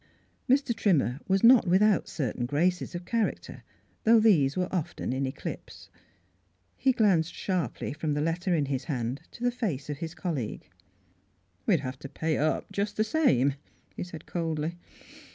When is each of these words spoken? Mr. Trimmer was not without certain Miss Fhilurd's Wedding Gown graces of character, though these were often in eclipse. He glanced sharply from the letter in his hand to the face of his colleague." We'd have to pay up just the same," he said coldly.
Mr. 0.49 0.75
Trimmer 0.75 1.19
was 1.27 1.43
not 1.43 1.67
without 1.67 2.07
certain 2.07 2.45
Miss 2.45 2.45
Fhilurd's 2.45 2.45
Wedding 2.45 2.45
Gown 2.45 2.45
graces 2.71 2.95
of 2.95 3.05
character, 3.05 3.63
though 4.03 4.19
these 4.19 4.57
were 4.57 4.67
often 4.73 5.13
in 5.13 5.27
eclipse. 5.27 5.89
He 6.75 6.91
glanced 6.91 7.35
sharply 7.35 7.93
from 7.93 8.15
the 8.15 8.21
letter 8.21 8.55
in 8.55 8.65
his 8.65 8.85
hand 8.85 9.21
to 9.29 9.43
the 9.43 9.51
face 9.51 9.91
of 9.91 9.99
his 9.99 10.15
colleague." 10.15 10.67
We'd 11.67 11.81
have 11.81 11.99
to 11.99 12.09
pay 12.09 12.39
up 12.39 12.71
just 12.71 12.97
the 12.97 13.03
same," 13.03 13.53
he 13.95 14.03
said 14.03 14.25
coldly. 14.25 14.75